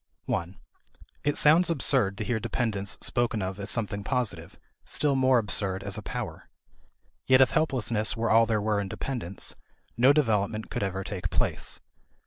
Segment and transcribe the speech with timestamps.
[0.25, 0.57] (1)
[1.23, 5.95] It sounds absurd to hear dependence spoken of as something positive, still more absurd as
[5.95, 6.49] a power.
[7.27, 9.53] Yet if helplessness were all there were in dependence,
[9.97, 11.81] no development could ever take place.